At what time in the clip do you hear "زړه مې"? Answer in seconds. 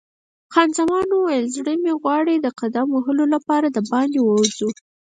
1.55-1.93